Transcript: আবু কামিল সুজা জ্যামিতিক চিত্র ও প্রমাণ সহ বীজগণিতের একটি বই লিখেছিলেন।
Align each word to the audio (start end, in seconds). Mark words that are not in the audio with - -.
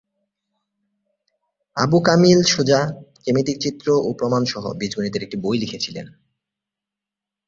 আবু 1.77 1.97
কামিল 1.99 2.39
সুজা 2.43 2.79
জ্যামিতিক 3.23 3.57
চিত্র 3.61 3.87
ও 3.97 4.09
প্রমাণ 4.13 4.41
সহ 4.45 4.63
বীজগণিতের 4.79 5.23
একটি 5.23 5.37
বই 5.37 5.57
লিখেছিলেন। 5.57 6.07